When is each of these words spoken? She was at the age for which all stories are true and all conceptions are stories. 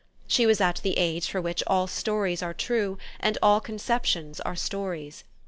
She 0.25 0.47
was 0.47 0.59
at 0.59 0.77
the 0.81 0.97
age 0.97 1.29
for 1.29 1.39
which 1.39 1.61
all 1.67 1.85
stories 1.85 2.41
are 2.41 2.55
true 2.55 2.97
and 3.19 3.37
all 3.43 3.59
conceptions 3.61 4.39
are 4.39 4.55
stories. 4.55 5.23